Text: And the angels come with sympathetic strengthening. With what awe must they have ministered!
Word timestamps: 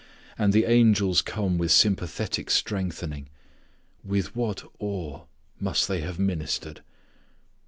And 0.35 0.51
the 0.51 0.65
angels 0.65 1.21
come 1.21 1.59
with 1.59 1.71
sympathetic 1.71 2.49
strengthening. 2.49 3.29
With 4.03 4.35
what 4.35 4.63
awe 4.79 5.25
must 5.59 5.87
they 5.87 6.01
have 6.01 6.17
ministered! 6.17 6.81